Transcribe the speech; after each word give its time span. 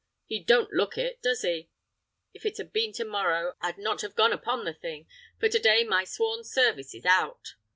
He 0.25 0.39
don't 0.39 0.73
look 0.73 0.97
it, 0.97 1.21
does 1.21 1.43
he? 1.43 1.69
If 2.33 2.43
it 2.43 2.57
had 2.57 2.73
been 2.73 2.91
to 2.93 3.05
morrow 3.05 3.53
I'd 3.61 3.77
not 3.77 4.01
have 4.01 4.15
gone 4.15 4.33
upon 4.33 4.65
the 4.65 4.73
thing, 4.73 5.05
for 5.39 5.47
to 5.47 5.59
day 5.59 5.83
my 5.83 6.05
sworn 6.05 6.43
service 6.43 6.95
is 6.95 7.05
out." 7.05 7.53